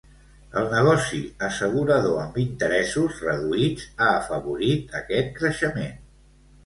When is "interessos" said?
2.45-3.21